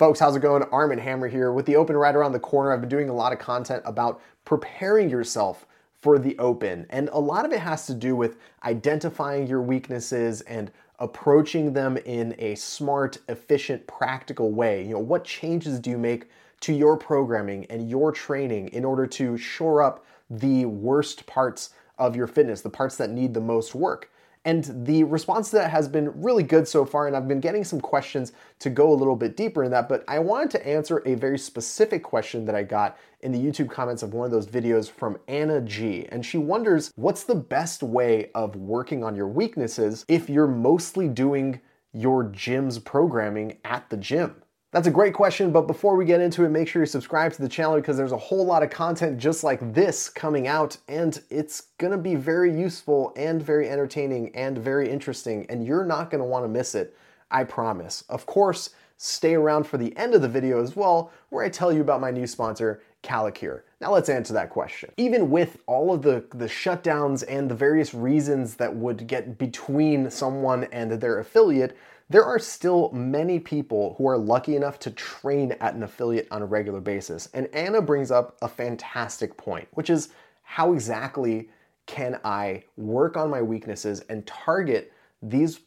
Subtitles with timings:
[0.00, 0.62] Folks, how's it going?
[0.72, 2.72] Armen Hammer here with the Open right around the corner.
[2.72, 7.18] I've been doing a lot of content about preparing yourself for the Open, and a
[7.18, 12.54] lot of it has to do with identifying your weaknesses and approaching them in a
[12.54, 14.82] smart, efficient, practical way.
[14.82, 16.30] You know, what changes do you make
[16.60, 22.16] to your programming and your training in order to shore up the worst parts of
[22.16, 24.10] your fitness, the parts that need the most work?
[24.46, 27.62] And the response to that has been really good so far, and I've been getting
[27.62, 29.86] some questions to go a little bit deeper in that.
[29.86, 33.70] But I wanted to answer a very specific question that I got in the YouTube
[33.70, 36.06] comments of one of those videos from Anna G.
[36.10, 41.06] And she wonders what's the best way of working on your weaknesses if you're mostly
[41.06, 41.60] doing
[41.92, 44.42] your gym's programming at the gym?
[44.72, 47.42] That's a great question, but before we get into it, make sure you subscribe to
[47.42, 51.20] the channel because there's a whole lot of content just like this coming out, and
[51.28, 56.24] it's gonna be very useful and very entertaining and very interesting, and you're not gonna
[56.24, 56.96] wanna miss it,
[57.32, 58.04] I promise.
[58.08, 61.72] Of course, stay around for the end of the video as well, where I tell
[61.72, 63.62] you about my new sponsor, CaliCure.
[63.80, 64.92] Now let's answer that question.
[64.98, 70.10] Even with all of the, the shutdowns and the various reasons that would get between
[70.10, 71.76] someone and their affiliate,
[72.10, 76.42] there are still many people who are lucky enough to train at an affiliate on
[76.42, 77.30] a regular basis.
[77.32, 80.10] And Anna brings up a fantastic point, which is
[80.42, 81.48] how exactly
[81.86, 85.60] can I work on my weaknesses and target these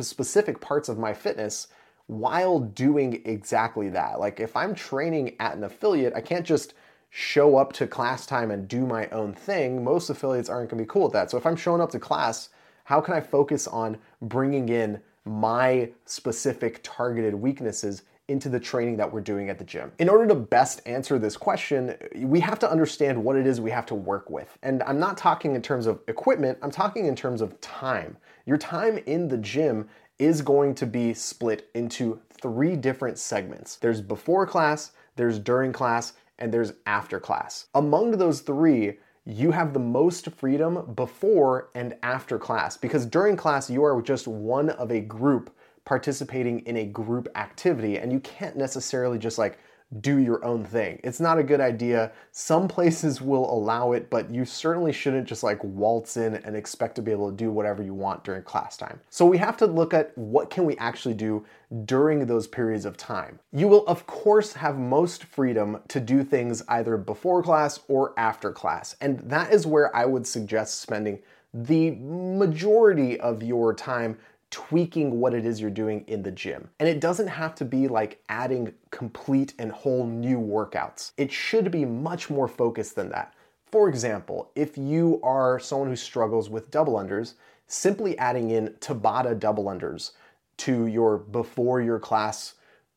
[0.00, 1.68] specific parts of my fitness
[2.06, 4.18] while doing exactly that?
[4.18, 6.72] Like if I'm training at an affiliate, I can't just
[7.10, 9.84] show up to class time and do my own thing.
[9.84, 11.30] Most affiliates aren't to be cool with that.
[11.30, 12.48] So if I'm showing up to class,
[12.84, 19.12] how can I focus on bringing in my specific targeted weaknesses into the training that
[19.12, 19.90] we're doing at the gym.
[19.98, 23.72] In order to best answer this question, we have to understand what it is we
[23.72, 24.56] have to work with.
[24.62, 28.16] And I'm not talking in terms of equipment, I'm talking in terms of time.
[28.46, 29.88] Your time in the gym
[30.20, 36.12] is going to be split into three different segments there's before class, there's during class,
[36.40, 37.66] and there's after class.
[37.74, 43.68] Among those three, you have the most freedom before and after class because during class
[43.68, 45.54] you are just one of a group
[45.84, 49.58] participating in a group activity and you can't necessarily just like
[49.98, 51.00] do your own thing.
[51.02, 52.12] It's not a good idea.
[52.30, 56.94] Some places will allow it, but you certainly shouldn't just like waltz in and expect
[56.96, 59.00] to be able to do whatever you want during class time.
[59.10, 61.44] So we have to look at what can we actually do
[61.84, 63.40] during those periods of time.
[63.52, 68.52] You will of course have most freedom to do things either before class or after
[68.52, 68.94] class.
[69.00, 71.20] And that is where I would suggest spending
[71.52, 74.18] the majority of your time
[74.50, 76.68] tweaking what it is you're doing in the gym.
[76.78, 81.12] And it doesn't have to be like adding complete and whole new workouts.
[81.16, 83.34] It should be much more focused than that.
[83.70, 87.34] For example, if you are someone who struggles with double unders,
[87.68, 90.10] simply adding in Tabata double unders
[90.58, 92.54] to your before your class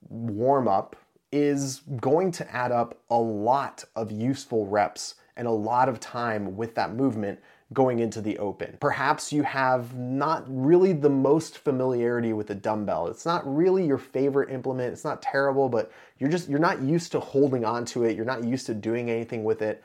[0.10, 0.96] warm up
[1.32, 6.56] is going to add up a lot of useful reps and a lot of time
[6.56, 7.40] with that movement
[7.72, 8.78] going into the open.
[8.80, 13.08] Perhaps you have not really the most familiarity with the dumbbell.
[13.08, 14.94] It's not really your favorite implement.
[14.94, 18.16] It's not terrible, but you're just you're not used to holding on to it.
[18.16, 19.84] You're not used to doing anything with it.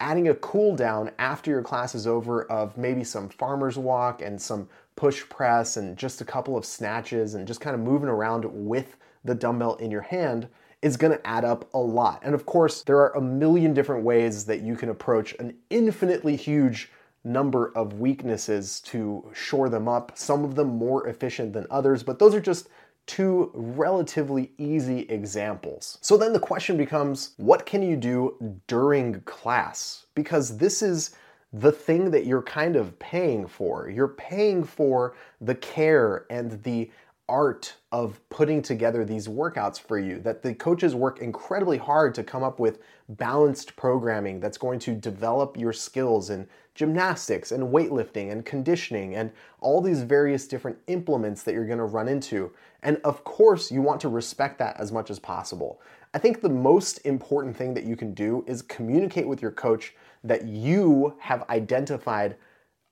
[0.00, 4.40] Adding a cool down after your class is over of maybe some farmer's walk and
[4.40, 8.44] some push press and just a couple of snatches and just kind of moving around
[8.44, 10.48] with the dumbbell in your hand
[10.82, 12.20] is going to add up a lot.
[12.24, 16.36] And of course, there are a million different ways that you can approach an infinitely
[16.36, 16.90] huge
[17.28, 22.18] number of weaknesses to shore them up, some of them more efficient than others, but
[22.18, 22.68] those are just
[23.06, 25.98] two relatively easy examples.
[26.02, 30.06] So then the question becomes what can you do during class?
[30.14, 31.16] Because this is
[31.52, 33.88] the thing that you're kind of paying for.
[33.88, 36.90] You're paying for the care and the
[37.28, 42.24] art of putting together these workouts for you, that the coaches work incredibly hard to
[42.24, 48.30] come up with balanced programming that's going to develop your skills in gymnastics and weightlifting
[48.30, 52.52] and conditioning and all these various different implements that you're going to run into.
[52.82, 55.80] And of course, you want to respect that as much as possible.
[56.14, 59.94] I think the most important thing that you can do is communicate with your coach
[60.24, 62.36] that you have identified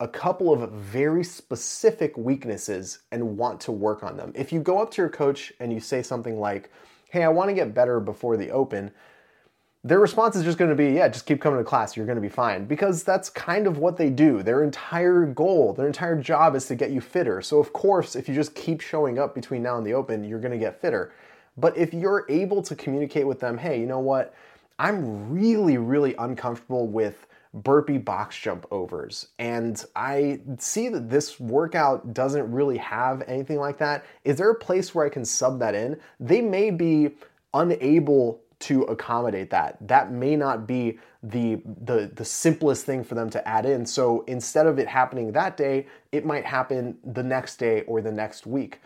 [0.01, 4.33] a couple of very specific weaknesses and want to work on them.
[4.35, 6.71] If you go up to your coach and you say something like,
[7.09, 8.91] Hey, I want to get better before the open,
[9.85, 11.97] their response is just going to be, Yeah, just keep coming to class.
[11.97, 12.67] You're going to be fine.
[12.67, 14.43] Because that's kind of what they do.
[14.43, 17.41] Their entire goal, their entire job is to get you fitter.
[17.41, 20.41] So, of course, if you just keep showing up between now and the open, you're
[20.41, 21.13] going to get fitter.
[21.57, 24.35] But if you're able to communicate with them, Hey, you know what?
[24.79, 27.27] I'm really, really uncomfortable with
[27.57, 29.29] burpee box jump overs.
[29.39, 34.05] And I see that this workout doesn't really have anything like that.
[34.25, 35.99] Is there a place where I can sub that in?
[36.21, 37.17] They may be
[37.55, 39.77] unable to accommodate that.
[39.87, 43.85] That may not be the, the the simplest thing for them to add in.
[43.85, 48.13] So instead of it happening that day, it might happen the next day or the
[48.13, 48.81] next week.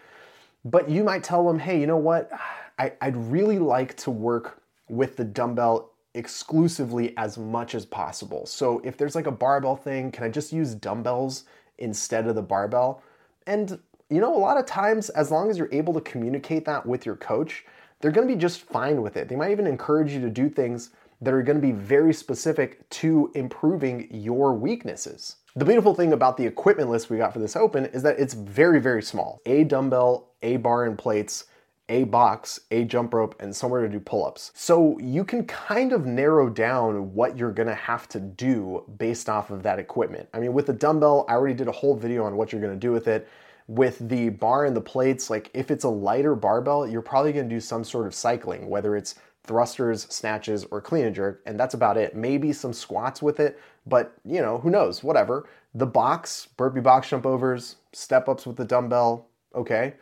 [0.64, 2.30] But you might tell them, hey, you know what?
[2.78, 8.46] I, I'd really like to work with the dumbbell exclusively as much as possible.
[8.46, 11.44] So if there's like a barbell thing, can I just use dumbbells
[11.78, 13.02] instead of the barbell?
[13.46, 13.78] And
[14.08, 17.06] you know, a lot of times, as long as you're able to communicate that with
[17.06, 17.64] your coach,
[18.00, 19.28] they're gonna be just fine with it.
[19.28, 20.90] They might even encourage you to do things
[21.20, 25.36] that are gonna be very specific to improving your weaknesses.
[25.54, 28.34] The beautiful thing about the equipment list we got for this open is that it's
[28.34, 29.40] very, very small.
[29.46, 31.44] A dumbbell, a bar and plates,
[31.90, 34.52] a box, a jump rope, and somewhere to do pull ups.
[34.54, 39.50] So you can kind of narrow down what you're gonna have to do based off
[39.50, 40.28] of that equipment.
[40.32, 42.76] I mean, with the dumbbell, I already did a whole video on what you're gonna
[42.76, 43.28] do with it.
[43.66, 47.48] With the bar and the plates, like if it's a lighter barbell, you're probably gonna
[47.48, 51.74] do some sort of cycling, whether it's thrusters, snatches, or clean and jerk, and that's
[51.74, 52.14] about it.
[52.14, 55.48] Maybe some squats with it, but you know, who knows, whatever.
[55.74, 59.26] The box, burpee box jump overs, step ups with the dumbbell,
[59.56, 59.94] okay.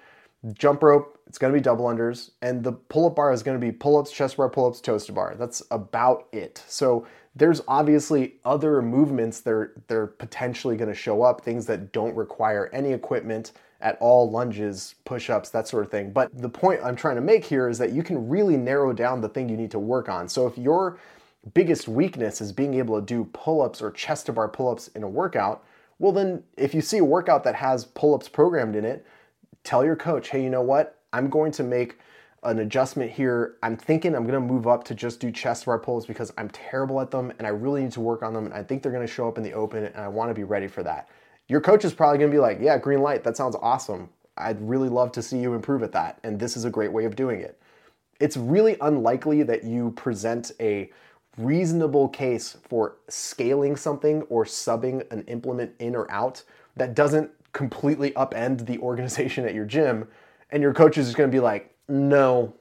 [0.53, 3.73] Jump rope, it's gonna be double unders, and the pull up bar is gonna be
[3.73, 5.35] pull ups, chest bar, pull ups, toes to bar.
[5.37, 6.63] That's about it.
[6.69, 12.15] So there's obviously other movements that are, they're potentially gonna show up, things that don't
[12.15, 16.13] require any equipment at all, lunges, push ups, that sort of thing.
[16.13, 19.21] But the point I'm trying to make here is that you can really narrow down
[19.21, 20.29] the thing you need to work on.
[20.29, 20.99] So if your
[21.55, 24.89] biggest weakness is being able to do pull ups or chest to bar pull ups
[24.89, 25.65] in a workout,
[25.99, 29.05] well, then if you see a workout that has pull ups programmed in it,
[29.69, 30.99] tell your coach, hey, you know what?
[31.13, 31.99] I'm going to make
[32.43, 33.57] an adjustment here.
[33.63, 37.03] I'm thinking I'm gonna move up to just do chest bar pulls because I'm terrible
[37.03, 38.47] at them and I really need to work on them.
[38.47, 40.69] And I think they're gonna show up in the open and I wanna be ready
[40.69, 41.11] for that.
[41.49, 44.09] Your coach is probably gonna be like, yeah, green light, that sounds awesome.
[44.39, 46.19] I'd really love to see you improve at that.
[46.25, 47.61] And this is a great way of doing it.
[48.21, 50.91] It's really unlikely that you present a
[51.37, 56.43] reasonable case for scaling something or subbing an implement in or out
[56.77, 60.09] that doesn't completely upend the organization at your gym.
[60.51, 62.55] And your coach is just gonna be like, no,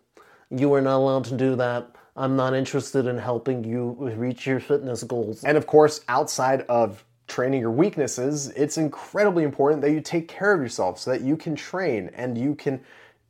[0.49, 1.95] you are not allowed to do that.
[2.15, 5.43] I'm not interested in helping you reach your fitness goals.
[5.43, 10.53] And of course, outside of training your weaknesses, it's incredibly important that you take care
[10.53, 12.81] of yourself so that you can train and you can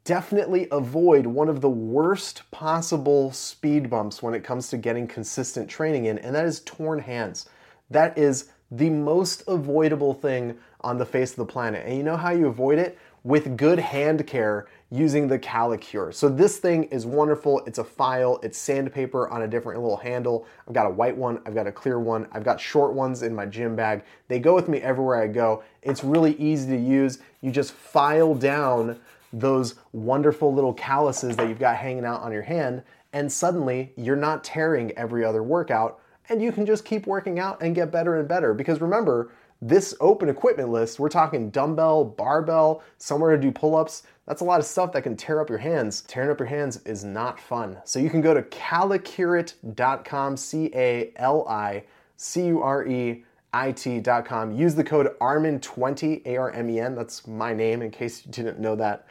[0.06, 5.70] definitely avoid one of the worst possible speed bumps when it comes to getting consistent
[5.70, 7.50] training in, and that is torn hands.
[7.90, 11.86] That is the most avoidable thing on the face of the planet.
[11.86, 12.98] And you know how you avoid it?
[13.24, 16.14] With good hand care using the CaliCure.
[16.14, 17.62] So this thing is wonderful.
[17.66, 20.46] It's a file, it's sandpaper on a different little handle.
[20.66, 23.36] I've got a white one, I've got a clear one, I've got short ones in
[23.36, 24.04] my gym bag.
[24.30, 25.64] They go with me everywhere I go.
[25.82, 27.20] It's really easy to use.
[27.42, 28.98] You just file down
[29.34, 32.82] those wonderful little calluses that you've got hanging out on your hand,
[33.12, 36.00] and suddenly you're not tearing every other workout,
[36.30, 38.54] and you can just keep working out and get better and better.
[38.54, 39.32] Because remember,
[39.62, 44.04] this open equipment list, we're talking dumbbell, barbell, somewhere to do pull ups.
[44.28, 46.02] That's a lot of stuff that can tear up your hands.
[46.02, 47.78] Tearing up your hands is not fun.
[47.84, 51.84] So you can go to calicureit.com, C A L I
[52.18, 54.52] C U R E I T.com.
[54.52, 56.94] Use the code ARMEN20, A R M E N.
[56.94, 59.08] That's my name in case you didn't know that.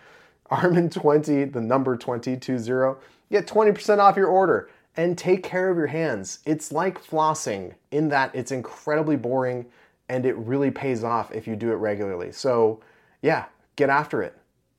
[0.50, 2.94] ARMEN20, the number 20, 20.
[3.28, 6.40] Get 20% off your order and take care of your hands.
[6.46, 9.66] It's like flossing in that it's incredibly boring
[10.08, 12.32] and it really pays off if you do it regularly.
[12.32, 12.80] So,
[13.22, 14.36] yeah, get after it.